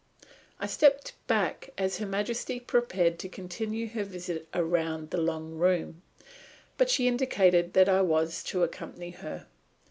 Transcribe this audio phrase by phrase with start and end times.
[0.59, 6.01] I stepped back as Her Majesty prepared to continue her visit round the long room.
[6.79, 9.45] But she indicated that I was to accompany her.